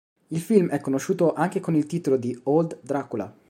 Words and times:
Il 0.29 0.41
film 0.41 0.69
è 0.69 0.81
conosciuto 0.81 1.33
anche 1.33 1.59
con 1.59 1.75
il 1.75 1.85
titolo 1.85 2.17
di 2.17 2.35
"Old 2.45 2.79
Dracula". 2.81 3.31